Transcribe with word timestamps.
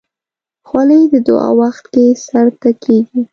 خولۍ 0.67 1.03
د 1.13 1.15
دعا 1.27 1.49
وخت 1.61 1.85
کې 1.93 2.05
سر 2.25 2.47
ته 2.61 2.69
کېږي. 2.83 3.21